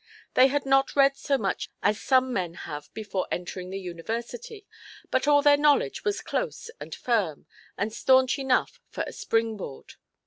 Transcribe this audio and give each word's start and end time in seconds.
They 0.33 0.47
had 0.47 0.65
not 0.65 0.95
read 0.95 1.15
so 1.15 1.37
much 1.37 1.69
as 1.83 2.01
some 2.01 2.33
men 2.33 2.55
have 2.65 2.91
before 2.95 3.27
entering 3.31 3.69
the 3.69 3.77
University, 3.79 4.65
but 5.11 5.27
all 5.27 5.43
their 5.43 5.57
knowledge 5.57 6.03
was 6.03 6.21
close 6.21 6.71
and 6.79 6.95
firm, 6.95 7.45
and 7.77 7.93
staunch 7.93 8.39
enough 8.39 8.79
for 8.89 9.03
a 9.05 9.13
spring–board. 9.13 9.93